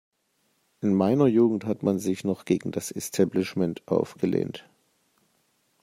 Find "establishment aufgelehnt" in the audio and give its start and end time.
2.91-4.67